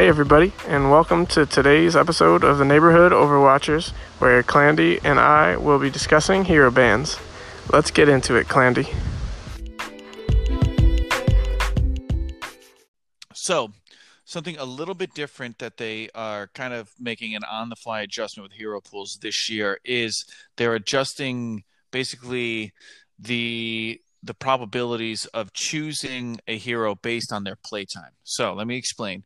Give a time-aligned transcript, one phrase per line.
[0.00, 5.58] Hey, everybody, and welcome to today's episode of the Neighborhood Overwatchers, where Clandy and I
[5.58, 7.18] will be discussing hero bans.
[7.70, 8.88] Let's get into it, Clandy.
[13.34, 13.72] So,
[14.24, 18.00] something a little bit different that they are kind of making an on the fly
[18.00, 20.24] adjustment with hero pools this year is
[20.56, 22.72] they're adjusting basically
[23.18, 28.12] the the probabilities of choosing a hero based on their playtime.
[28.24, 29.24] So, let me explain.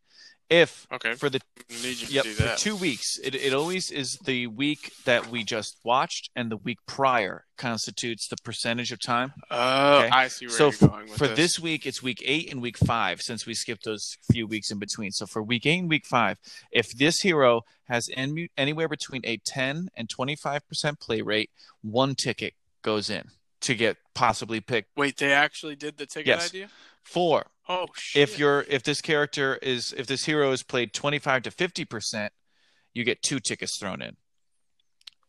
[0.51, 1.15] If Okay.
[1.15, 1.41] for the
[1.71, 3.19] Need you to Yep, for two weeks.
[3.25, 8.29] It, it always is the week that we just watched, and the week prior constitutes
[8.29, 9.33] the percentage of time.
[9.51, 10.09] Oh, Okay.
[10.11, 11.37] I see where so you're going with for this.
[11.37, 14.79] this week, it's week eight and week five, since we skipped those few weeks in
[14.79, 15.11] between.
[15.13, 16.39] So for week eight and week five,
[16.71, 21.51] if this hero has any, anywhere between a 10 and 25% play rate,
[21.83, 23.31] one ticket goes in
[23.63, 24.91] to get possibly picked.
[24.97, 26.51] Wait, they actually did the ticket Yes.
[26.51, 26.69] idea?
[27.03, 28.23] Four, Oh, shit.
[28.23, 32.29] if you're if this character is if this hero is played 25 to 50%,
[32.93, 34.17] you get two tickets thrown in.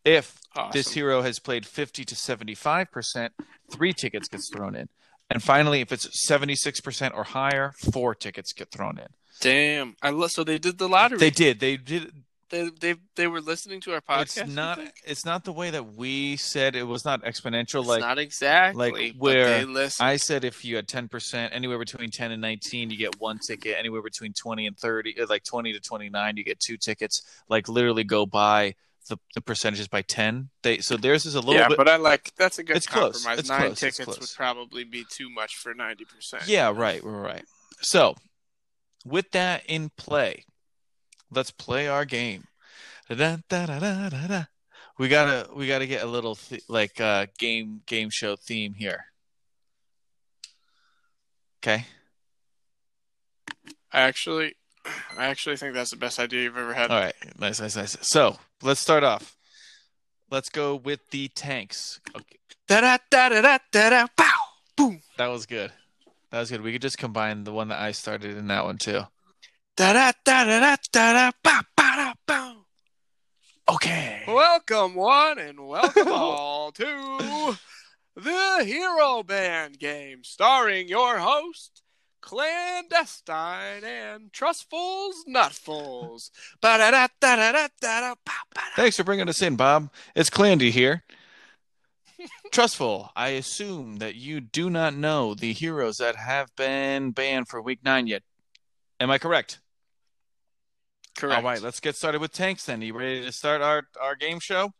[0.04, 0.38] If
[0.72, 3.30] this hero has played 50 to 75%,
[3.72, 4.88] three tickets gets thrown in.
[5.28, 9.08] And finally, if it's 76% or higher, four tickets get thrown in.
[9.40, 9.96] Damn.
[10.00, 11.18] I so they did the lottery.
[11.18, 11.60] They did.
[11.60, 12.12] They did.
[12.48, 14.42] They, they, they were listening to our podcast.
[14.42, 14.80] It's not.
[15.04, 16.76] It's not the way that we said.
[16.76, 17.80] It was not exponential.
[17.80, 18.92] It's like not exactly.
[18.92, 19.66] like where.
[20.00, 23.76] I said, if you had 10%, anywhere between 10 and 19, you get one ticket.
[23.78, 27.22] Anywhere between 20 and 30, uh, like 20 to 29, you get two tickets.
[27.48, 28.74] Like literally go by
[29.08, 30.50] the, the percentages by 10.
[30.62, 31.60] They so theirs is a little bit.
[31.60, 31.78] yeah, bit.
[31.78, 33.22] but I like that's a good It's close.
[33.22, 33.40] compromise.
[33.40, 33.72] It's Nine close.
[33.72, 34.20] It's tickets close.
[34.20, 36.46] would probably be too much for ninety percent.
[36.46, 37.44] Yeah, right, right, right.
[37.80, 38.14] So,
[39.04, 40.44] with that in play,
[41.30, 42.44] let's play our game.
[43.08, 44.44] Da-da-da-da-da-da.
[44.98, 49.06] We gotta, we gotta get a little th- like uh, game game show theme here.
[51.62, 51.84] Okay.
[53.92, 54.54] I actually,
[55.16, 56.90] I actually think that's the best idea you've ever had.
[56.90, 57.14] All right.
[57.38, 57.96] Nice, nice, nice.
[58.00, 59.36] So let's start off.
[60.30, 62.00] Let's go with the tanks.
[62.14, 62.38] Okay.
[62.66, 64.06] Da da da da da da da.
[64.16, 64.38] Pow!
[64.76, 65.00] Boom!
[65.18, 65.72] That was good.
[66.30, 66.62] That was good.
[66.62, 69.02] We could just combine the one that I started in that one too.
[69.76, 71.30] Da da da da da da da.
[71.42, 71.60] Pow!
[71.76, 71.96] Pow!
[71.96, 72.54] da, Pow!
[73.68, 74.22] Okay.
[74.26, 77.58] Welcome one and welcome all to
[78.16, 81.82] the Hero Ban game, starring your host,
[82.22, 86.30] Clandestine and Trustfuls Nutfuls.
[86.62, 88.14] Ba da da da da da da da.
[88.24, 88.60] Ba.
[88.76, 89.90] Thanks for bringing us in, Bob.
[90.14, 91.02] It's Clandy here.
[92.50, 97.60] Trustful, I assume that you do not know the heroes that have been banned for
[97.60, 98.22] week nine yet.
[98.98, 99.60] Am I correct?
[101.16, 101.36] Correct.
[101.38, 102.82] All right, let's get started with tanks then.
[102.82, 104.72] Are You ready to start our, our game show?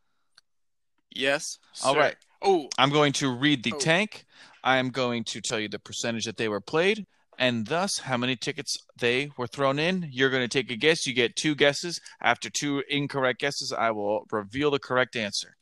[1.11, 1.59] Yes.
[1.83, 2.01] All sir.
[2.01, 2.17] right.
[2.43, 3.79] Oh, I'm going to read the Oh.
[3.79, 4.25] tank.
[4.63, 7.07] I am going to tell you the percentage that they were played
[7.39, 10.09] and thus how many tickets they were thrown in.
[10.11, 11.07] You're going to take a guess.
[11.07, 12.01] You get two guesses.
[12.21, 15.57] After two incorrect guesses, I will reveal the correct answer.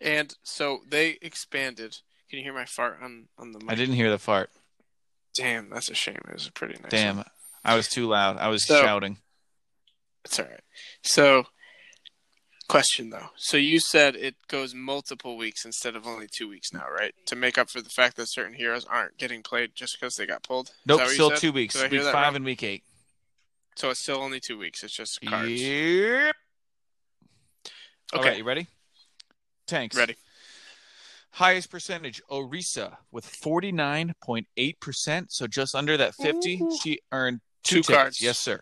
[0.00, 1.98] and so they expanded.
[2.28, 3.70] Can you hear my fart on on the mic?
[3.70, 4.50] I didn't hear the fart.
[5.34, 6.18] Damn, that's a shame.
[6.28, 6.90] It was a pretty nice.
[6.90, 7.26] Damn, one.
[7.64, 8.38] I was too loud.
[8.38, 9.18] I was So- shouting.
[10.24, 10.60] It's all right.
[11.02, 11.46] So,
[12.68, 13.30] question though.
[13.36, 17.14] So you said it goes multiple weeks instead of only two weeks now, right?
[17.26, 20.26] To make up for the fact that certain heroes aren't getting played just because they
[20.26, 20.70] got pulled.
[20.86, 21.38] Nope, that what you still said?
[21.38, 21.74] two weeks.
[21.74, 22.36] Did I hear Week five wrong?
[22.36, 22.84] and week eight.
[23.76, 24.84] So it's still only two weeks.
[24.84, 25.50] It's just cards.
[25.50, 26.36] Yep.
[28.14, 28.28] Okay.
[28.28, 28.66] right, you ready?
[29.66, 29.96] Tanks.
[29.96, 30.16] Ready.
[31.32, 35.26] Highest percentage, Orisa with 49.8%.
[35.30, 36.60] So just under that 50.
[36.62, 36.76] Ooh.
[36.82, 38.20] She earned Two two, cards.
[38.20, 38.60] Yes, sir.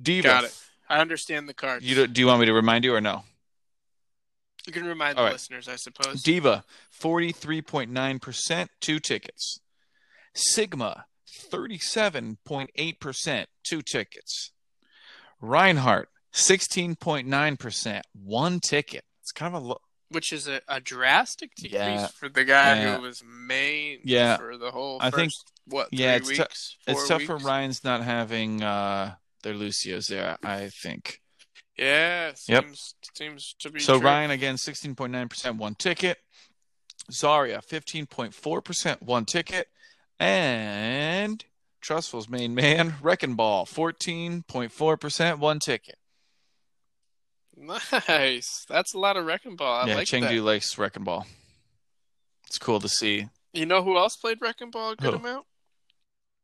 [0.00, 0.22] D.Va.
[0.28, 0.56] Got it.
[0.88, 1.84] I understand the cards.
[1.84, 3.22] You do, do you want me to remind you or no?
[4.66, 5.32] You can remind All the right.
[5.34, 6.22] listeners, I suppose.
[6.22, 6.64] D.Va,
[7.00, 9.60] 43.9%, two tickets.
[10.34, 11.06] Sigma,
[11.50, 14.52] 37.8%, two tickets.
[15.40, 19.04] Reinhardt, 16.9%, one ticket.
[19.22, 19.80] It's kind of a lo-
[20.10, 22.06] Which is a, a drastic decrease Yeah.
[22.08, 22.96] for the guy Yeah.
[22.96, 24.36] who was main Yeah.
[24.36, 25.32] for the whole I first, think-
[25.70, 26.76] what, yeah, it's weeks?
[26.86, 27.36] four it's tough for?
[27.38, 31.20] Rein's not having uh their Lucios there, I think.
[31.78, 32.64] Yeah, Yep.
[32.64, 34.06] seems seems to be So true.
[34.08, 36.18] Rein again, 16.9% one ticket.
[37.10, 39.68] Zarya, 15.4% one ticket.
[40.18, 41.42] And
[41.80, 45.96] Trustful's main man, Wrecking Ball, 14.4% one ticket.
[47.56, 48.66] Nice.
[48.68, 49.82] That's a lot of wrecking ball.
[49.82, 50.42] I yeah, like Chengdu that.
[50.42, 51.26] likes Wrecking Ball.
[52.46, 53.28] It's cool to see.
[53.52, 55.18] You know who else played wrecking ball a good Who?
[55.18, 55.46] amount?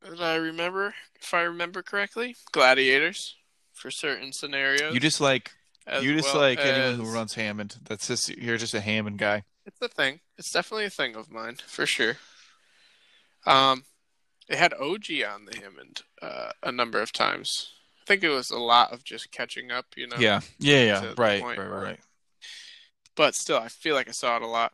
[0.03, 3.37] That I remember, if I remember correctly, gladiators
[3.73, 4.95] for certain scenarios.
[4.95, 5.53] You just like
[5.87, 7.77] as you just well like anyone who runs Hammond.
[7.85, 9.45] That's just you're just a Hammond guy.
[9.65, 10.21] It's a thing.
[10.39, 12.17] It's definitely a thing of mine for sure.
[13.47, 13.85] Um,
[14.49, 17.73] It had OG on the Hammond uh, a number of times.
[18.01, 20.17] I think it was a lot of just catching up, you know.
[20.19, 21.01] Yeah, yeah, yeah.
[21.01, 22.01] the Right, right, right.
[23.17, 24.73] But still, I feel like I saw it a lot.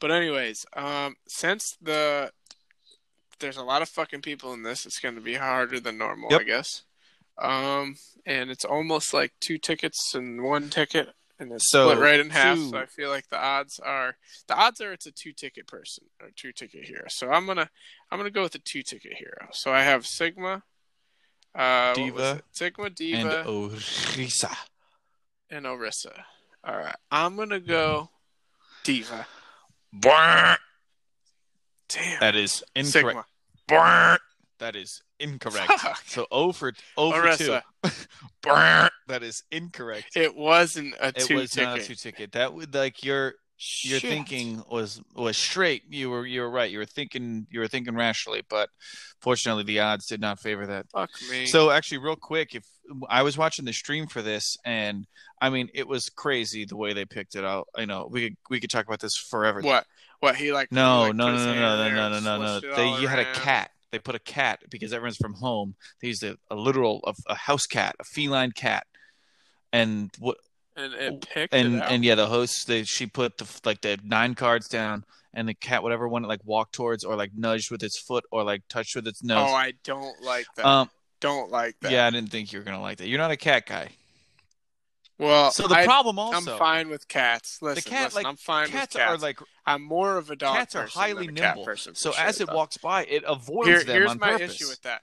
[0.00, 2.32] But anyways, um, since the
[3.38, 6.30] there's a lot of fucking people in this, it's going to be harder than normal,
[6.30, 6.40] Yep.
[6.40, 6.82] I guess.
[7.38, 12.18] Um, and it's almost like two tickets and one ticket, and it's So, split right
[12.18, 12.56] in half.
[12.56, 14.16] two- So I feel like the odds are
[14.48, 17.04] the odds are it's a two ticket person or two ticket hero.
[17.08, 17.68] So I'm gonna
[18.10, 19.48] I'm gonna go with a two ticket hero.
[19.52, 20.62] So I have Sigma,
[21.54, 22.40] uh, D.Va?
[22.52, 24.56] Sigma, And D.Va, Orisa.
[25.50, 26.22] and Orisa.
[26.64, 28.08] All right, I'm gonna go
[28.82, 29.26] D.Va.
[31.88, 33.26] Damn, That is incorrect.
[33.68, 34.18] Sigma.
[34.58, 35.70] That is incorrect.
[35.80, 36.02] Fuck.
[36.06, 37.62] So over for O for Orisa.
[37.82, 37.90] two.
[39.08, 40.16] that is incorrect.
[40.16, 41.34] It wasn't a two.
[41.34, 41.68] It was ticket.
[41.68, 42.32] not a two ticket.
[42.32, 43.34] That would like your
[43.82, 44.10] your Shit.
[44.10, 45.82] thinking was was straight.
[45.88, 46.70] You were you were right.
[46.70, 48.70] You were thinking you were thinking rationally, but
[49.20, 50.86] fortunately the odds did not favor that.
[50.90, 51.46] Fuck me.
[51.46, 52.64] So actually, real quick, if
[53.08, 55.06] I was watching the stream for this, and
[55.40, 57.68] I mean, it was crazy the way they picked it out.
[57.74, 59.60] I know we could we could talk about this forever.
[59.60, 59.86] what?
[60.20, 60.72] What he like?
[60.72, 62.76] No, he, like, no, no, no, no, no, no, no, no, no.
[62.76, 63.70] They all you had a cat.
[63.92, 65.74] They put a cat because everyone's from home.
[66.00, 68.86] They used a, a literal a, a house cat, a feline cat,
[69.72, 70.38] and what
[70.76, 71.90] and it picked and it out.
[71.90, 75.54] and yeah, the host they she put the like the nine cards down, and the
[75.54, 78.62] cat whatever one it like walked towards or like nudged with its foot or like
[78.68, 79.48] touched with its nose.
[79.50, 80.66] oh, I don't like that.
[80.66, 80.90] um,
[81.20, 81.92] don't like that.
[81.92, 83.08] yeah, I didn't think you were gonna like that.
[83.08, 83.90] You're not a cat guy.
[85.18, 87.62] Well, So the I, problem I'm fine with cats.
[87.62, 89.14] Listen, cat, listen, like, I'm fine cats with cats.
[89.14, 91.64] are like I'm more of a dog cats are person highly than a cat nimble.
[91.64, 91.94] person.
[91.94, 92.54] So sure, as it though.
[92.54, 94.54] walks by, it avoids Here, them here's on my purpose.
[94.56, 95.02] issue with that.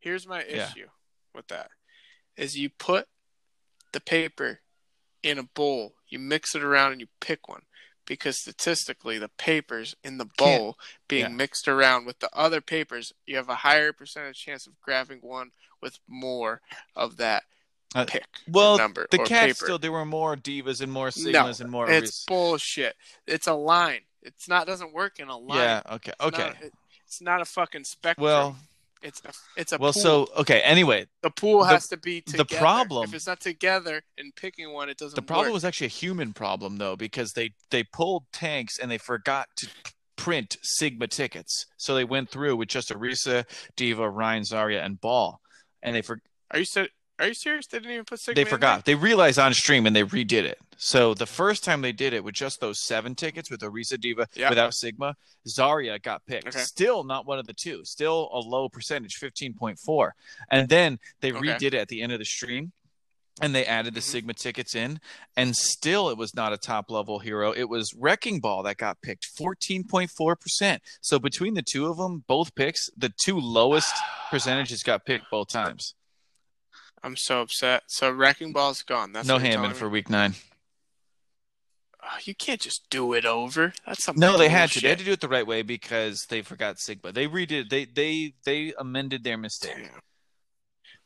[0.00, 0.70] Here's my Yeah.
[0.70, 0.88] issue
[1.34, 1.70] with that.
[2.36, 3.06] Is you put
[3.92, 4.60] the paper
[5.22, 7.62] in a bowl, you mix it around, and you pick one.
[8.06, 11.28] Because statistically, the papers in the bowl being yeah.
[11.28, 15.52] mixed around with the other papers, you have a higher percentage chance of grabbing one
[15.80, 16.60] with more
[16.94, 17.44] of that
[17.94, 19.64] Uh, pick well, number The cats paper.
[19.66, 21.88] still there were more divas and more no, sigmas and more.
[21.90, 22.96] it's bullshit.
[23.26, 24.00] It's a line.
[24.22, 25.58] It's not doesn't work in a line.
[25.58, 25.82] yeah.
[25.92, 26.12] Okay.
[26.12, 26.42] It's Okay.
[26.48, 26.72] not- it-
[27.06, 28.24] it's not a fucking spectrum.
[28.24, 28.56] well.
[29.02, 29.92] it's a it's a Well.
[29.92, 30.02] pool.
[30.02, 30.60] So okay.
[30.62, 34.72] Anyway, the pool the- has to be the problem- if it's not together and picking
[34.72, 35.14] one, it doesn't.
[35.14, 35.52] the problem work.
[35.54, 39.68] was actually a human problem though because they they pulled tanks and they forgot to
[40.16, 43.44] print sigma tickets, so they went through with just Orisa,
[43.76, 45.40] D.Va, Rein, Zarya, and Ball,
[45.82, 46.20] and they for
[46.50, 46.88] Are you ser-
[47.20, 47.66] Are you serious?
[47.68, 48.34] They didn't even put Sigma.
[48.34, 48.84] they forgot.
[48.84, 50.58] They realized on stream and they redid it.
[50.76, 54.26] So the first time they did it with just those seven tickets with Orisa D.Va
[54.34, 54.48] Yeah.
[54.48, 55.14] without Sigma,
[55.46, 56.48] Zarya got picked.
[56.48, 56.58] Okay.
[56.58, 57.84] Still not one of the two.
[57.84, 60.14] Still a low percentage, fifteen point four.
[60.50, 61.40] And then they Okay.
[61.40, 62.72] redid it at the end of the stream.
[63.40, 64.04] And they added the Mhm.
[64.04, 65.00] Sigma tickets in,
[65.36, 67.50] and still it was not a top level hero.
[67.52, 70.80] It was Wrecking Ball that got picked, 14.4%.
[71.00, 73.92] So between the two of them, both picks, the two lowest
[74.30, 75.94] percentages got picked both times.
[77.04, 77.82] I'm so upset.
[77.86, 79.12] So Wrecking Ball's gone.
[79.12, 80.34] That's no Hammond for week nine.
[82.02, 83.72] Oh, you can't just do it over.
[83.86, 84.80] That's some No, they had to.
[84.80, 87.12] They had to do it the right way because they forgot Sigma.
[87.12, 87.68] They redid.
[87.68, 89.76] They they they amended their mistake.
[89.76, 90.00] Damn.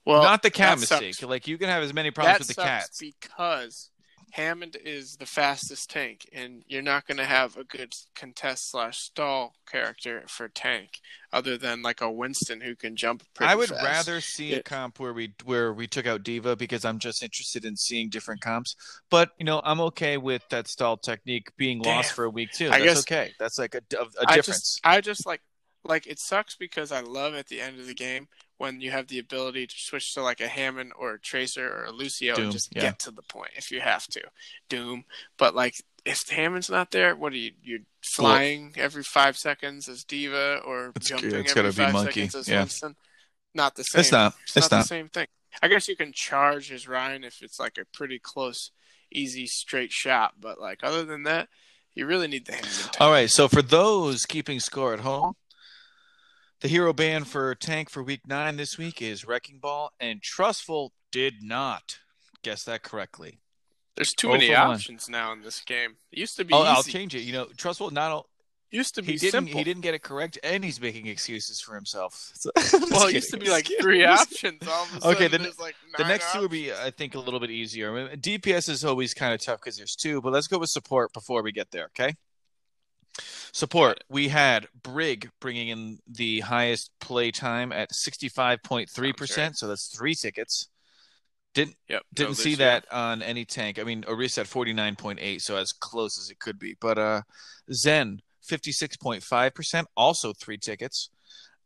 [0.04, 1.02] Well, Not the cat that sucks.
[1.02, 1.28] mistake.
[1.28, 2.98] Like you can have as many problems that with the cats.
[2.98, 3.90] because
[4.32, 8.98] Hammond is the fastest tank, and you're not going to have a good contest slash
[8.98, 11.00] stall character for tank,
[11.32, 13.22] other than like a Winston who can jump.
[13.34, 13.84] Pretty I would fast.
[13.84, 17.64] rather see a comp where we where we took out D.Va because I'm just interested
[17.64, 18.76] in seeing different comps.
[19.10, 22.66] But you know, I'm okay with that stall technique being lost for a week too.
[22.68, 23.32] I That's guess- okay.
[23.38, 24.20] That's like a, a, difference.
[24.26, 25.40] I just, I just like,
[25.84, 28.28] like it sucks because I love at the end of the game
[28.58, 31.84] when you have the ability to switch to like a Hammond or a Tracer or
[31.84, 32.82] a Lucio Doom, and just yeah.
[32.82, 34.20] get to the point if you have to.
[34.68, 35.04] Doom,
[35.38, 35.74] but like
[36.04, 37.52] if Hammond's not there, what are you?
[37.62, 37.80] You're
[38.14, 42.48] flying every five seconds as D.Va or It's- jumping it's every five Monkey, seconds as
[42.48, 42.60] yeah.
[42.60, 42.96] Winston.
[43.54, 44.00] Not the same.
[44.00, 44.34] It's not.
[44.42, 44.82] It's, It's not, not.
[44.82, 45.26] the same thing.
[45.62, 48.70] I guess you can charge as Rein if it's like a pretty close,
[49.10, 51.48] easy straight shot, but like other than that,
[51.94, 52.96] you really need the Hammond.
[53.00, 53.30] All right.
[53.30, 55.34] So for those keeping score at home,
[56.60, 60.92] the hero ban for tank for week nine this week is Wrecking Ball, and Trustful
[61.12, 61.98] did not
[62.42, 63.40] guess that correctly.
[63.96, 64.70] There's too Oh many for one.
[64.70, 65.96] options now in this game.
[66.12, 66.68] It used to be Oh, easy.
[66.68, 67.20] I'll change it.
[67.22, 68.28] You know, Trustful not all,
[68.70, 69.58] used to be he didn't simple.
[69.58, 72.30] he didn't get it correct, and he's making excuses for himself.
[72.34, 74.60] So- well, Just it used to be like three options.
[74.68, 76.72] All of a Okay, the- like The nine next two would be.
[76.72, 77.96] I think, a little bit easier.
[77.96, 80.70] I mean, DPS is always kind of tough because there's two, but let's go with
[80.70, 82.14] support before we get there, okay?
[83.52, 84.04] Support.
[84.08, 90.68] We had Brig bringing in the highest play time at 65.3%, so that's three tickets.
[91.54, 93.78] Didn't Yep, didn't no, see that on any tank.
[93.78, 96.76] I mean, Orisa at 49.8, so as close as it could be.
[96.80, 97.22] But uh
[97.72, 101.10] Zen 56.5%, also three tickets.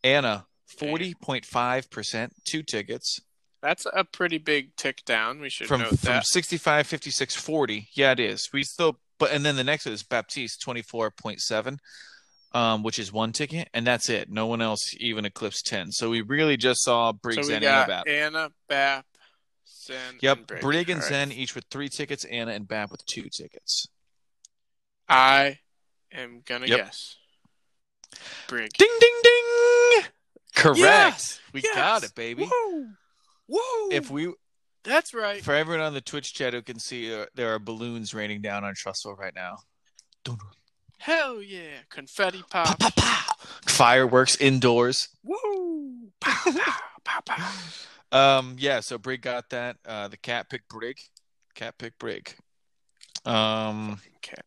[0.05, 3.21] Ana forty point five percent, two tickets
[3.61, 5.41] That's a pretty big tick down.
[5.41, 6.27] We should from note from that.
[6.27, 7.89] 65, 56, 40.
[7.93, 8.49] Yeah, it is.
[8.53, 11.79] We still, but and then the next one is Baptiste twenty four point seven.
[12.55, 14.29] Um, which is one ticket, and that's it.
[14.29, 15.91] No one else even eclipsed ten.
[15.91, 18.07] So we really just saw Briggs So and got Bap.
[18.07, 19.07] Ana, Bap,
[19.67, 20.61] Zen, Yep, and Brig.
[20.61, 21.09] Brig and right.
[21.09, 22.26] Zen each with three tickets.
[22.26, 23.87] Ana and Bap with two tickets.
[25.09, 25.61] I
[26.12, 26.79] am gonna Yep.
[26.79, 27.17] guess.
[28.49, 28.71] Brig.
[28.76, 30.02] Ding ding ding!
[30.55, 30.79] Correct.
[30.81, 31.41] Yes!
[31.55, 31.75] We Yes!
[31.75, 32.43] got it, baby.
[32.43, 32.88] Woo!
[33.49, 33.88] Woo!
[33.91, 34.31] If we,
[34.85, 35.43] That's right.
[35.43, 38.65] for everyone on the Twitch chat who can see, uh, there are balloons raining down
[38.65, 39.59] on Trustful right now.
[40.99, 41.79] Hell yeah.
[41.91, 42.79] Confetti pop.
[42.79, 43.35] pow, pow.
[43.67, 45.09] Fireworks indoors.
[45.25, 46.09] Woo!
[46.21, 48.39] Pow, pow, pow, pow.
[48.39, 48.81] Um, yeah.
[48.81, 49.77] So Brig got that.
[49.85, 50.99] Uh, the cat picked Brig.
[51.55, 52.35] Cat picked Brig.
[53.25, 54.45] Um, Cat.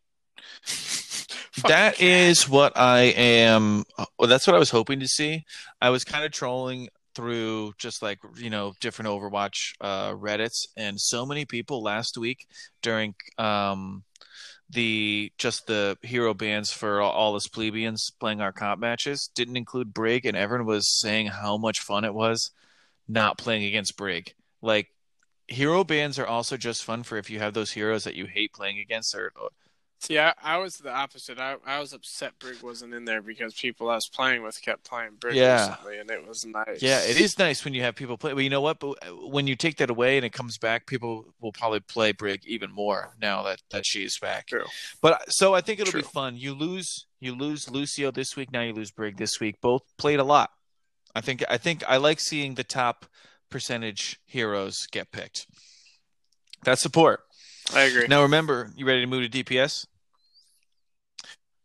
[1.67, 3.83] that is what I am.
[4.17, 5.43] Well, that's what I was hoping to see.
[5.81, 10.99] I was kind of trolling through just like you know different Overwatch uh, Reddits, and
[10.99, 12.47] so many people last week
[12.81, 14.03] during um,
[14.69, 19.57] the just the hero bans for all, all us plebeians playing our comp matches didn't
[19.57, 22.51] include Brig, and everyone was saying how much fun it was
[23.07, 24.33] not playing against Brig.
[24.61, 24.89] Like
[25.47, 28.53] hero bans are also just fun for if you have those heroes that you hate
[28.53, 29.31] playing against or
[30.01, 31.39] See, I, I was the opposite.
[31.39, 34.83] I, I was upset Brig wasn't in there because people I was playing with kept
[34.83, 35.69] playing Brig Yeah.
[35.69, 36.81] recently, and it was nice.
[36.81, 38.33] Yeah, it is nice when you have people play.
[38.33, 38.79] But you know what?
[38.79, 42.11] But uh, when you take that away and it comes back, people will probably play
[42.11, 44.47] Brig even more now that that she's back.
[44.47, 44.65] True.
[45.01, 46.35] But uh, so I think it'll be fun.
[46.37, 48.51] You lose, you lose Lucio this week.
[48.51, 49.59] Now you lose Brig this week.
[49.61, 50.51] Both played a lot.
[51.15, 51.43] I think.
[51.49, 53.05] I think I like seeing the top
[53.49, 55.47] percentage heroes get picked.
[56.63, 57.21] That's support.
[57.73, 58.07] I agree.
[58.07, 59.87] Now remember, you ready to move to DPS?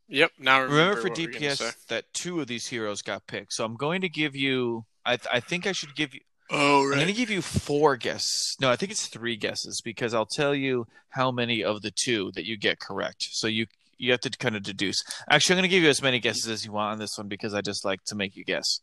[0.09, 0.33] Yep.
[0.38, 1.64] Now remember, Remember for what we're gonna say.
[1.64, 3.52] DPS that two of these heroes got picked.
[3.52, 4.85] So I'm going to give you.
[5.07, 6.21] I I think I should give you.
[6.50, 6.92] Oh right.
[6.92, 8.57] I'm going to give you four guesses.
[8.61, 12.33] No, I think it's three guesses because I'll tell you how many of the two
[12.35, 13.28] that you get correct.
[13.30, 13.66] So you
[13.99, 15.04] you have to kind of deduce.
[15.30, 17.28] Actually, I'm going to give you as many guesses as you want on this one
[17.28, 18.80] because I just like to make you guess.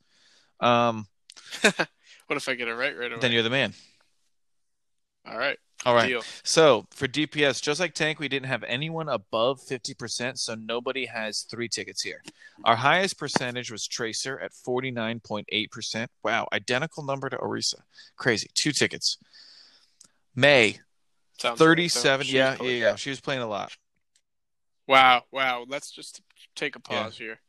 [0.62, 1.08] Um,
[1.62, 3.20] what if I get it right right away?
[3.20, 3.74] then you're the man.
[5.28, 5.58] All right.
[5.86, 6.08] All right.
[6.08, 6.24] Deal.
[6.44, 11.42] So for DPS, just like Tank, we didn't have anyone above 50%, so nobody has
[11.42, 12.24] three tickets here.
[12.66, 16.08] Our highest percentage was Tracer at 49.8%.
[16.24, 17.82] Wow, identical number to Orisa.
[18.16, 18.50] Crazy.
[18.56, 19.18] Two tickets.
[20.36, 20.80] Mei,
[21.40, 22.26] Sounds 37.
[22.26, 22.96] She's yeah, yeah, yeah.
[22.96, 23.76] She was playing a lot.
[24.88, 25.24] Wow.
[25.32, 25.66] Wow.
[25.68, 26.22] Let's just
[26.56, 27.04] take a Yeah.
[27.04, 27.40] pause here.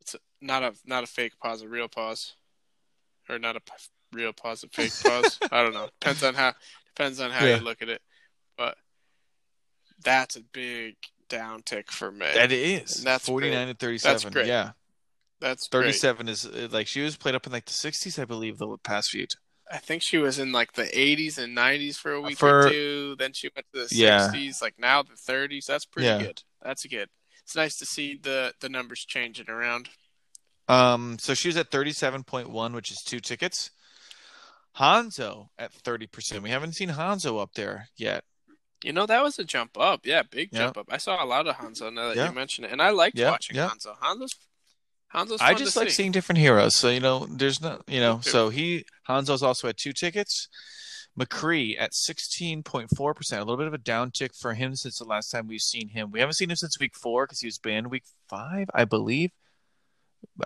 [0.00, 2.34] It's a, not a not a fake pause, a real pause,
[3.28, 3.72] or not a p-
[4.12, 5.38] real pause, a fake pause.
[5.50, 5.88] I don't know.
[6.00, 6.54] Depends on how
[6.94, 7.56] depends on how Yeah.
[7.56, 8.02] you look at it.
[8.56, 8.76] But
[10.02, 10.96] that's a big
[11.28, 12.26] downtick for me.
[12.34, 12.98] That is.
[12.98, 14.12] And that's 49 and 37.
[14.14, 14.46] That's great.
[14.46, 14.72] Yeah.
[15.40, 15.82] that's great.
[15.82, 18.76] 37 is uh, like she was played up in like the 60s, I believe, the
[18.82, 19.26] past few.
[19.70, 22.70] I think she was in like the 80s and 90s for a week For- or
[22.70, 23.16] two.
[23.18, 24.28] Then she went to the Yeah.
[24.30, 25.66] 60s, like now the 30s.
[25.66, 26.18] That's pretty Yeah.
[26.18, 26.42] good.
[26.62, 27.08] That's good.
[27.42, 29.88] It's nice to see the the numbers changing around.
[30.68, 33.70] Um, so she was at 37.1, which is two tickets.
[34.78, 36.42] Hanzo at 30%.
[36.42, 38.24] We haven't seen Hanzo up there yet.
[38.82, 40.00] You know, that was a jump up.
[40.04, 40.64] Yeah, big Yeah.
[40.64, 40.86] jump up.
[40.90, 42.28] I saw a lot of Hanzo now that Yeah.
[42.28, 42.72] you mentioned it.
[42.72, 43.56] And I liked Yeah, watching.
[43.56, 43.96] Hanzo.
[43.98, 44.34] Hanzo's
[45.14, 45.94] Hanzo's I just like see.
[45.94, 46.74] seeing different heroes.
[46.76, 50.48] So, you know, there's no, you know, so he, Hanzo's also at two tickets.
[51.16, 53.32] McCree at 16.4%.
[53.36, 56.10] A little bit of a downtick for him since the last time we've seen him.
[56.10, 59.30] We haven't seen him since week four because he was banned week five, I believe.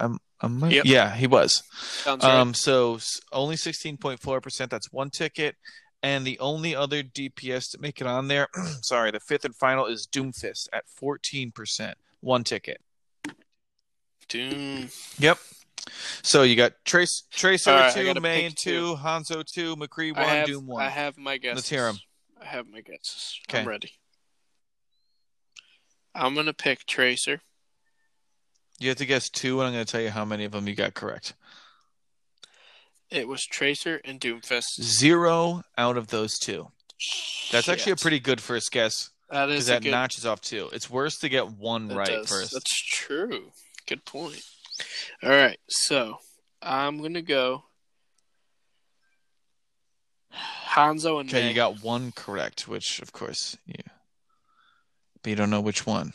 [0.01, 0.85] Um, um, Yep.
[0.85, 1.63] Yeah, he was.
[1.73, 2.39] Sounds right.
[2.39, 2.99] Um, so
[3.33, 4.71] only 16.4%.
[4.71, 5.57] That's one ticket.
[6.03, 8.47] And the only other DPS to make it on there,
[8.83, 11.95] sorry, the fifth and final is Doomfist at 14%.
[12.21, 12.81] One ticket.
[14.29, 14.91] Doom.
[15.19, 15.39] Yep.
[16.23, 20.47] So you got Trace, Tracer right, two, pick and two, Hanzo two, McCree one, have,
[20.47, 20.83] Doom one.
[20.85, 21.57] I have my guesses.
[21.57, 21.99] Let's hear 'em.
[22.41, 23.41] I have my guesses.
[23.49, 23.61] Okay.
[23.61, 23.93] I'm ready.
[26.15, 27.41] I'm gonna pick Tracer.
[28.79, 30.69] You have to guess two, and I'm going to tell you how many of them
[30.69, 31.35] you got correct.
[33.11, 34.81] It was Tracer and Doomfist.
[34.83, 36.69] Zero out of those two.
[37.51, 40.69] That's actually a pretty good first guess that because that good notches off two.
[40.73, 42.29] It's worse to get one That right does.
[42.29, 42.53] first.
[42.53, 43.51] That's true.
[43.87, 44.43] Good point.
[45.23, 46.19] All right, so
[46.61, 47.65] I'm gonna go
[50.67, 51.49] Hanzo and Okay, Mei.
[51.49, 53.83] you got one correct, which of course you,
[55.23, 56.13] but you don't know which one.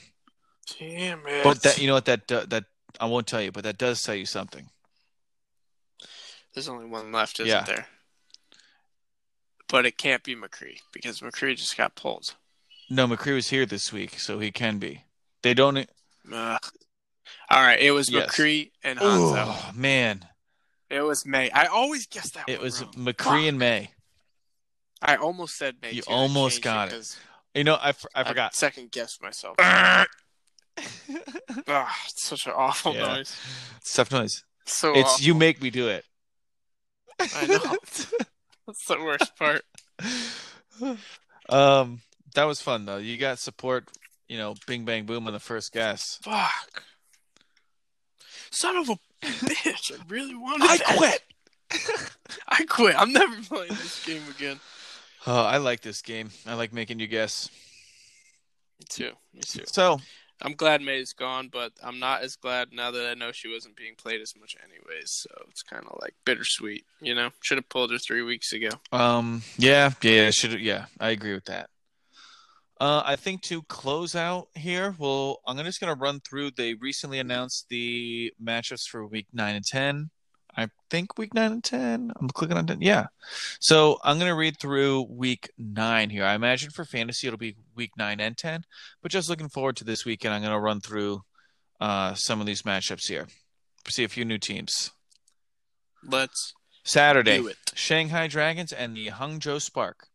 [0.79, 1.43] Damn it!
[1.43, 2.65] But that you know what that do- that
[2.99, 4.69] I won't tell you, but that does tell you something.
[6.53, 7.63] There's only one left, isn't Yeah.
[7.63, 7.87] there?
[9.67, 12.35] But it can't be McCree because McCree just got pulled.
[12.89, 15.03] No, McCree was here this week, so he can be.
[15.41, 15.89] They don't.
[16.31, 16.59] All
[17.49, 18.29] right, it was Yes.
[18.29, 19.35] McCree and Hanzo.
[19.47, 20.27] Oh man,
[20.89, 21.49] It was Mei.
[21.51, 22.47] I always guess that.
[22.47, 22.93] It was wrong.
[22.93, 23.91] McCree and Mei.
[25.01, 25.91] I almost said Mei.
[25.91, 26.03] You.
[26.07, 27.17] Almost got it.
[27.55, 28.53] You know, I, f- I forgot.
[28.55, 29.57] second guessed myself.
[31.67, 33.13] Ah, it's such an awful Yeah.
[33.15, 33.35] noise.
[33.77, 34.43] It's tough noise.
[34.65, 35.25] So It's awful.
[35.25, 36.03] you make me do it.
[37.19, 37.59] I know.
[38.67, 39.61] That's the worst part.
[41.49, 42.01] um,
[42.35, 42.97] that was fun though.
[42.97, 43.87] You got support.
[44.27, 46.17] You know, Bing Bang Boom on the first guess.
[46.23, 46.83] Fuck.
[48.51, 49.91] Son of a bitch!
[49.91, 50.65] I really wanted.
[50.65, 50.97] To I that.
[50.97, 52.11] quit.
[52.47, 52.95] I quit.
[52.97, 54.59] I'm never playing this game again.
[55.27, 56.29] Oh, I like this game.
[56.47, 57.49] I like making you guess.
[58.79, 59.11] Me too.
[59.33, 59.63] Me too.
[59.67, 59.99] So
[60.43, 63.77] I'm glad Mei's gone, but I'm not as glad now that I know she wasn't
[63.77, 65.09] being played as much anyways.
[65.09, 67.29] So it's kind of like bittersweet, you know.
[67.41, 68.69] Should have pulled her three weeks ago.
[68.91, 69.41] Um.
[69.57, 69.91] Yeah.
[70.01, 70.29] Yeah.
[70.31, 70.59] Should.
[70.59, 70.85] Yeah.
[70.99, 71.69] I agree with that.
[72.79, 76.51] Uh, I think to close out here, well, I'm just gonna run through.
[76.51, 80.09] They recently announced the matchups for week nine and ten.
[80.55, 82.11] I think week nine and ten.
[82.19, 82.81] I'm clicking on ten.
[82.81, 83.07] Yeah.
[83.59, 86.25] So I'm gonna read through week nine here.
[86.25, 88.63] I imagine for fantasy it'll be week nine and ten,
[89.01, 90.33] but just looking forward to this weekend.
[90.33, 91.21] I'm gonna run through
[91.81, 93.27] uh, some of these matchups here.
[93.89, 94.91] See a few new teams.
[96.05, 97.57] Let's Saturday, do it.
[97.73, 100.07] Shanghai Dragons and the Hangzhou Spark.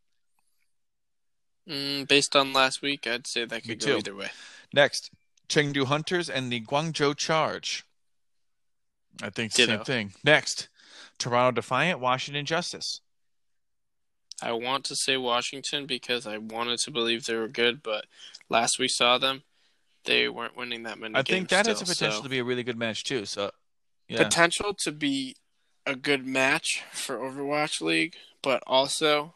[1.67, 3.97] Mm, based on last week, I'd say that Me could go too.
[3.97, 4.29] either way.
[4.73, 5.11] Next,
[5.47, 7.83] Chengdu Hunters and the Guangzhou Charge.
[9.21, 10.13] I think the same thing.
[10.23, 10.69] Next,
[11.17, 13.01] Toronto Defiant, Washington Justice.
[14.41, 18.05] I want to say Washington because I wanted to believe they were good, but
[18.47, 19.43] last we saw them,
[20.05, 22.39] they weren't winning that many I think that has still, the potential so- to be
[22.39, 23.25] a really good match too.
[23.25, 23.51] So,
[24.07, 25.35] yeah, potential to be
[25.85, 29.35] a good match for Overwatch League, but also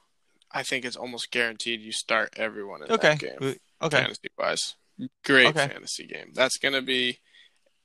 [0.52, 3.56] I think it's almost guaranteed you start everyone in okay, that game.
[3.82, 3.98] Okay.
[3.98, 4.76] Fantasy wise,
[5.26, 5.68] great Okay.
[5.68, 6.32] fantasy game.
[6.34, 7.20] That's gonna be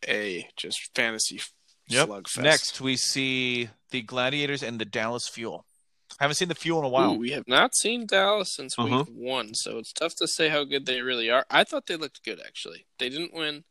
[0.07, 1.41] a just fantasy
[1.89, 2.09] Yep.
[2.09, 2.43] slugfest.
[2.43, 5.65] Next, we see the Gladiators and the Dallas Fuel.
[6.21, 7.13] I haven't seen the Fuel in a while.
[7.15, 9.05] Ooh, we have not seen Dallas since Uh-huh.
[9.07, 11.45] week one, so it's tough to say how good they really are.
[11.51, 12.87] I thought they looked good actually.
[12.99, 13.65] They didn't win,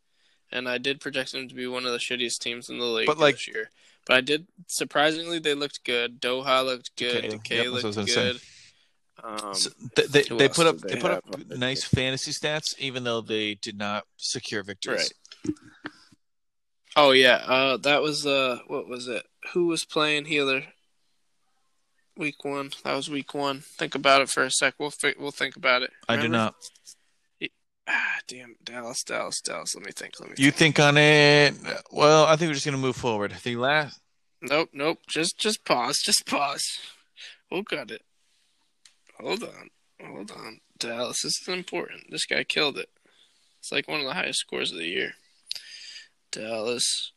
[0.51, 3.08] and I did project them to be one of the shittiest teams in the league
[3.08, 3.71] But, like- this year.
[4.06, 6.21] But I did surprisingly they looked good.
[6.21, 7.25] Doha looked good.
[7.25, 8.41] Okay, Decay yep, that's what I was looked gonna good.
[9.23, 13.03] Um, So they they, they put up they, they put up nice fantasy stats, even
[13.03, 15.12] though they did not secure victories.
[15.45, 15.56] Right.
[16.97, 19.23] Oh yeah, uh, that was uh, what was it?
[19.53, 20.63] Who was playing healer?
[22.17, 22.71] Week one.
[22.83, 23.62] That was week one.
[23.77, 24.73] Think about it for a sec.
[24.79, 25.91] We'll fi- we'll think about it.
[26.10, 26.55] I do not.
[27.88, 29.75] Ah, damn, Dallas, Dallas, Dallas.
[29.75, 30.19] Let me think.
[30.19, 30.36] Let me.
[30.39, 30.75] You think.
[30.75, 31.53] think on it?
[31.91, 33.33] Well, I think we're just gonna move forward.
[33.43, 34.01] The last
[34.41, 34.99] Nope, nope.
[35.07, 35.99] Just just pause.
[36.03, 36.79] Just pause.
[37.51, 38.01] We'll cut it.
[39.19, 39.69] Hold on.
[40.03, 40.60] Hold on.
[40.77, 42.12] Dallas, this is important.
[42.12, 42.89] This guy killed it.
[43.60, 45.13] It's like one of the highest scores of the year.
[46.32, 47.12] Dallas.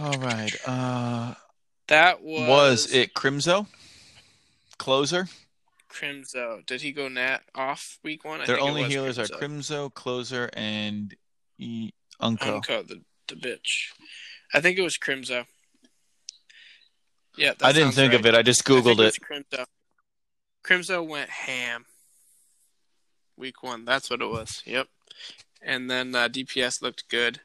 [0.00, 0.54] All right.
[0.66, 1.34] Uh,
[1.88, 3.66] That was was it Crimzo?
[4.78, 5.28] Closer.
[5.90, 6.64] Crimzo.
[6.66, 8.40] Did he go nat off week one?
[8.40, 9.88] I Their think only healers are Crimzo.
[9.88, 11.14] Crimzo, Closer, and
[11.58, 12.60] e- Unkoe.
[12.62, 13.92] Unkoe, the the bitch.
[14.52, 15.46] I think it was Crimzo.
[17.36, 18.20] Yeah, I didn't think right.
[18.20, 18.34] of it.
[18.34, 18.98] I just I googled it.
[18.98, 19.64] was Crimzo.
[20.64, 21.84] Crimzo went ham.
[23.36, 23.84] Week one.
[23.84, 24.62] That's what it was.
[24.66, 24.88] Yep.
[25.62, 27.40] And then uh, DPS looked good.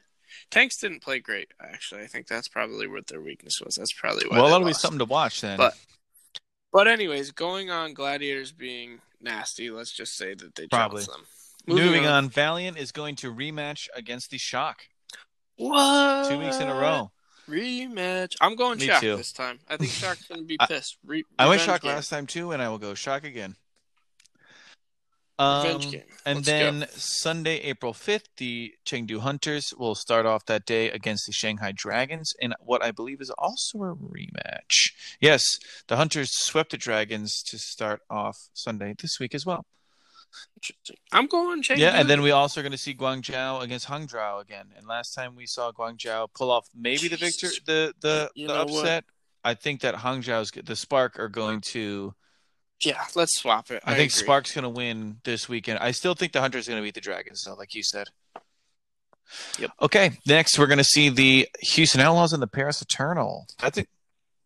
[0.50, 1.48] Tanks didn't play great.
[1.60, 3.74] Actually, I think that's probably what their weakness was.
[3.76, 4.38] That's probably why.
[4.38, 5.56] Well, that'll be something to watch then.
[5.58, 5.76] But-
[6.72, 9.70] But anyways, going on Gladiators being nasty.
[9.70, 11.02] Let's just say that they Probably.
[11.04, 11.22] them.
[11.66, 12.28] Moving on.
[12.30, 14.88] Valiant is going to rematch against the Shock
[15.56, 16.28] What?
[16.30, 17.12] two weeks in a row.
[17.48, 18.36] Rematch.
[18.40, 19.16] I'm going Me Shock too.
[19.16, 19.58] this time.
[19.68, 20.96] I think Shock's gonna be pissed.
[21.04, 21.92] Re- I went Shock game.
[21.92, 23.56] last time too, and I will go Shock again.
[25.38, 26.02] Um, game.
[26.24, 26.86] And Let's then go.
[26.90, 32.32] Sunday, April 5th, the Chengdu Hunters will start off that day against the Shanghai Dragons
[32.38, 34.92] in what I believe is also a rematch.
[35.20, 35.42] Yes,
[35.88, 39.66] the Hunters swept the Dragons to start off Sunday this week as well.
[41.10, 41.78] I'm going Chengdu.
[41.78, 44.66] Yeah, and then we also are going to see Guangzhou against Hangzhou again.
[44.76, 48.54] And last time we saw Guangzhou pull off maybe the victor, the the, You the
[48.54, 48.80] know what?
[48.84, 49.04] upset.
[49.44, 52.14] I think that Hangzhou's the Spark are going to.
[52.82, 53.82] Yeah, let's swap it.
[53.84, 54.24] I, think agree.
[54.24, 55.78] Spark's going to win this weekend.
[55.78, 58.08] I still think the Hunter's going to beat the Dragons, though, like you said.
[59.58, 59.70] Yep.
[59.80, 63.46] Okay, next we're going to see the Houston Outlaws and the Paris Eternal.
[63.62, 63.88] I think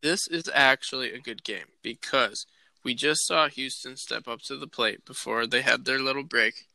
[0.03, 2.47] This is actually a good game because
[2.85, 6.67] we just saw Houston step up to the plate before they had their little break,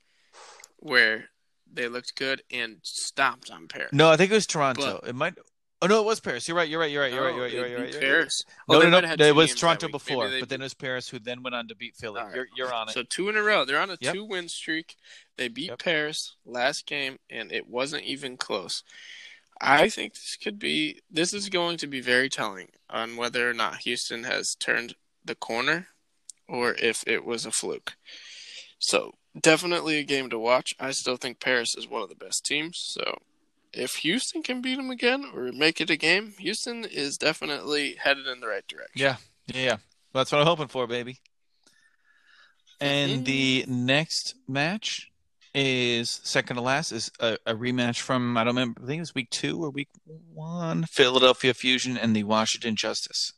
[0.77, 1.29] where
[1.71, 3.93] they looked good and stomped on Paris.
[3.93, 4.99] no, I think it was Toronto.
[5.07, 5.35] it might.
[5.83, 6.47] Oh no, it was Paris.
[6.47, 6.69] You're right.
[6.69, 6.91] You're right.
[6.91, 7.11] You're right.
[7.11, 7.33] You're right.
[7.33, 7.51] Oh, you're right.
[7.53, 7.69] You're right.
[7.71, 7.85] You're right.
[7.91, 8.17] beat You're right.
[8.19, 8.45] Paris.
[8.69, 8.91] No, Oh, no, no.
[8.97, 11.55] might have had It was Toronto before, but then it was Paris who then went
[11.55, 12.21] on to beat Philly.
[12.35, 12.91] You're you're on it.
[12.93, 13.65] So two in a row.
[13.65, 14.95] They're on a two win streak.
[15.37, 18.83] They beat Paris last game, and it wasn't even close.
[19.59, 23.53] I think this could be this is going to be very telling on whether or
[23.53, 25.87] not Houston has turned the corner
[26.47, 27.93] or if it was a fluke.
[28.79, 30.75] So definitely a game to watch.
[30.79, 32.77] I still think Paris is one of the best teams.
[32.79, 33.19] So
[33.73, 38.27] if Houston can beat them again or make it a game, Houston is definitely headed
[38.27, 38.91] in the right direction.
[38.95, 39.15] Yeah,
[39.47, 39.77] yeah, yeah.
[40.13, 41.19] That's what I'm hoping for, baby.
[42.79, 43.23] And Mm-hmm.
[43.23, 45.07] the next match
[45.53, 48.81] is second to last is a, a rematch from I don't remember.
[48.83, 49.89] I think it was week two or week
[50.33, 50.85] one.
[50.85, 53.33] Philadelphia Fusion and the Washington Justice.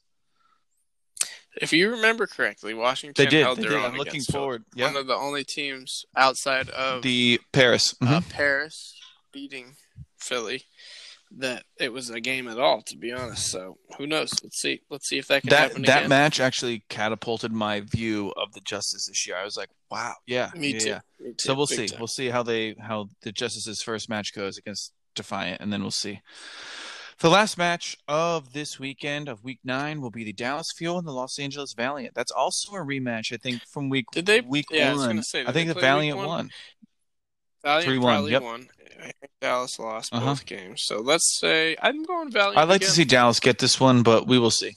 [1.61, 3.43] If you remember correctly, Washington They did.
[3.43, 3.79] held They their did.
[3.79, 4.63] own I'm looking forward.
[4.73, 4.87] Yeah.
[4.87, 7.93] One of the only teams outside of The Paris.
[8.01, 8.29] uh, Mhm.
[8.29, 8.95] Paris
[9.31, 9.75] beating
[10.23, 10.63] Philly
[11.37, 13.47] that it was a game at all, to be honest.
[13.49, 14.31] So who knows?
[14.43, 14.81] Let's see.
[14.91, 16.09] Let's see if that can that happen that again.
[16.09, 19.35] match actually catapulted my view of the Justice this year.
[19.37, 20.89] I was like, wow, yeah, Me yeah, too.
[20.89, 20.99] yeah.
[21.19, 21.35] Me too.
[21.39, 21.87] So we'll Big see.
[21.87, 21.99] time.
[21.99, 25.89] We'll see how they how the Justice's first match goes against Defiant, and then we'll
[25.91, 26.21] see.
[27.19, 31.07] The last match of this weekend of Week Nine will be the Dallas Fuel and
[31.07, 32.13] the Los Angeles Valiant.
[32.15, 35.09] That's also a rematch, I think, from Week Did they- Week yeah, I was One.
[35.09, 36.51] gonna say, I think the Valiant won.
[37.63, 38.41] Valiant 3-1, probably yep.
[38.43, 38.67] won.
[39.41, 40.25] Dallas lost Uh-huh.
[40.27, 40.83] both games.
[40.85, 42.57] So let's say I'm going Valiant.
[42.57, 44.75] I'd like to see Dallas get this one, but we will see.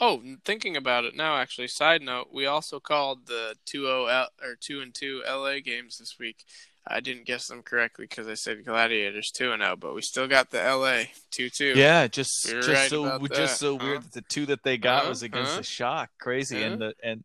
[0.00, 1.68] Oh, thinking about it now, actually.
[1.68, 5.98] Side note: We also called the two O L or two and two LA games
[5.98, 6.44] this week.
[6.86, 10.28] I didn't guess them correctly because I said Gladiators two and zero, but we still
[10.28, 11.72] got the LA two two.
[11.76, 14.76] Yeah, just You're just right so just so that, weird that the two that they
[14.76, 15.08] got Huh?
[15.10, 15.26] was uh-huh.
[15.32, 15.56] against Huh?
[15.58, 16.72] the Shock, crazy, uh-huh.
[16.74, 16.92] and Huh?
[17.00, 17.24] the and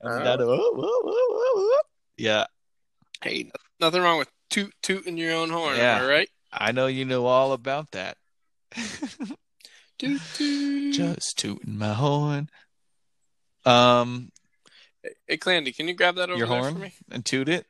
[0.00, 0.24] and Huh?
[0.24, 1.78] that whoa, whoa, whoa, whoa.
[2.16, 2.46] yeah,
[3.22, 3.50] Hey,
[3.80, 5.76] nothing wrong with toot tooting your own horn.
[5.76, 5.96] Yeah.
[5.96, 6.30] Am I right?
[6.52, 8.16] I know you know all about that.
[9.98, 10.94] Toot toot.
[10.94, 12.50] Just tooting my horn.
[13.64, 14.30] Um,
[15.26, 16.92] Hey, Clandy, can you grab that over your there for me?
[17.10, 17.64] and toot it.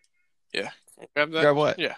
[0.52, 0.70] Yeah.
[1.14, 1.42] Grab that.
[1.42, 1.78] Grab what?
[1.78, 1.94] Yeah.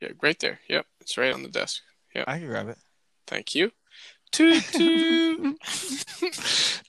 [0.00, 0.60] Yeah, right there.
[0.68, 1.82] Yep, it's right on the desk.
[2.14, 2.24] Yeah.
[2.26, 2.78] I can grab it.
[3.26, 3.72] Thank you.
[4.30, 5.58] Toot toot.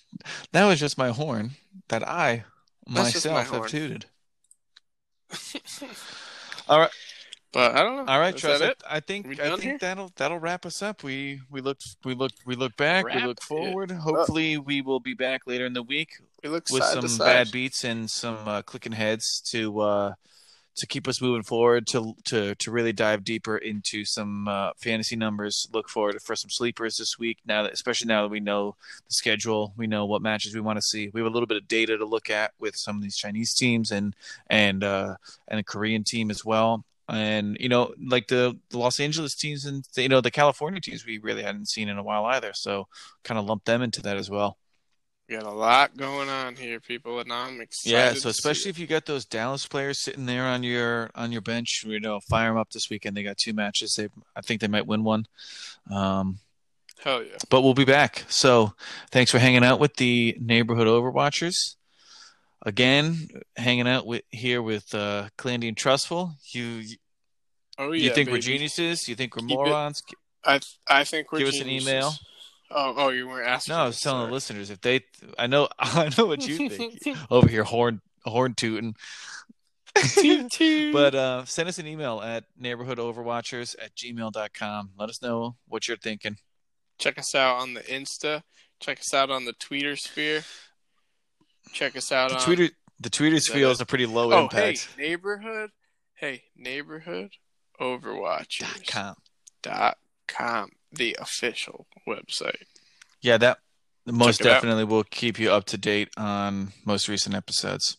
[0.51, 1.51] that was just my horn
[1.89, 2.43] that I
[2.87, 3.69] That's just my myself have horn.
[3.69, 4.05] tooted.
[6.67, 6.91] All right,
[7.51, 8.11] but I don't know.
[8.11, 8.59] all right, Is Trust.
[8.61, 8.83] that it?
[8.87, 9.77] I, I think I think here?
[9.79, 11.03] that'll that'll wrap us up.
[11.03, 13.05] We we look we look we look back.
[13.05, 13.91] we Wrap look it forward.
[13.91, 16.09] Hopefully, we will be back later in the week
[16.43, 20.13] We look with some bad beats and some uh, clicking heads to uh,
[20.75, 25.15] to keep us moving forward to to to really dive deeper into some uh, fantasy
[25.15, 25.67] numbers.
[25.73, 27.39] Look forward for some sleepers this week.
[27.45, 28.75] Now that especially now that we know
[29.07, 31.09] the schedule, we know what matches we want to see.
[31.13, 33.53] We have a little bit of data to look at with some of these Chinese
[33.53, 34.15] teams and
[34.49, 35.15] and uh,
[35.47, 36.85] and a Korean team as well.
[37.09, 41.05] And you know, like the, the Los Angeles teams and you know the California teams,
[41.05, 42.53] we really hadn't seen in a while either.
[42.53, 42.87] So
[43.23, 44.57] kind of lump them into that as well.
[45.29, 47.95] We got a lot going on here, people, and I'm excited.
[47.95, 51.41] Yeah, so especially if you got those Dallas players sitting there on your on your
[51.41, 53.15] bench, you know, fire them up this weekend.
[53.15, 53.93] They got two matches.
[53.95, 55.27] They, I think they might win one.
[55.91, 56.39] Um,
[57.03, 57.37] hell yeah.
[57.49, 58.25] but we'll be back.
[58.27, 58.73] So
[59.11, 61.75] thanks for hanging out with the neighborhood Overwatchers.
[62.65, 66.33] Again, hanging out with here with uh, Clandy and Trustful.
[66.53, 66.95] You you
[67.77, 68.05] Oh yeah.
[68.09, 69.07] you think we're geniuses?
[69.07, 70.01] You think we're Keep it- morons?
[70.43, 72.13] I I think we're Give us an email.
[72.71, 73.73] Oh oh, you weren't asking.
[73.73, 75.01] No, I was telling the listeners if they.
[75.37, 77.01] I know I know what you think
[77.31, 78.95] over here, horn horn tooting.
[79.95, 80.93] Toot, toot.
[80.93, 84.91] But uh, send us an email at neighborhoodoverwatchers at gmail.com.
[84.97, 86.37] Let us know what you're thinking.
[86.99, 88.43] check us out on the Insta.
[88.79, 90.43] Check us out on the Tweeter sphere.
[91.73, 94.89] Check us out The on Twitter the Twitter sphere is a pretty low Oh impact.
[94.95, 95.71] hey, neighborhood.
[96.13, 97.31] Hey, neighborhood
[97.81, 99.15] Overwatchers Com.
[99.63, 102.63] dot com, the official website.
[103.21, 103.59] Yeah, that
[104.05, 104.55] most it out.
[104.55, 107.97] definitely will keep you up to date on most recent episodes.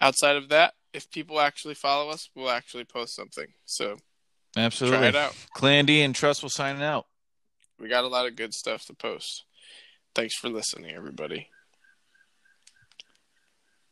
[0.00, 3.46] Outside of that, if people actually follow us, we'll actually post something.
[3.64, 3.96] So
[4.56, 4.98] Absolutely.
[4.98, 5.36] try it out.
[5.56, 7.06] Clandy and Trust will sign it out.
[7.78, 9.44] We got a lot of good stuff to post.
[10.14, 11.48] Thanks for listening, everybody.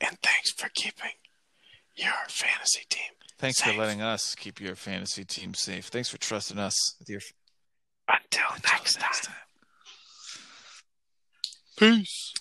[0.00, 1.12] And thanks for keeping
[1.96, 3.10] your fantasy team.
[3.38, 3.74] Thanks Safe.
[3.74, 5.86] for letting us keep your fantasy team safe.
[5.86, 7.20] Thanks for trusting us with your
[8.08, 9.34] until, Until next, next time.
[11.78, 11.96] time.
[11.96, 12.32] Peace.